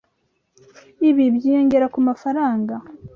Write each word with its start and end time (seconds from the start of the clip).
Ibi 1.09 1.25
byiyongera 1.35 1.85
kumafaranga. 1.93 2.75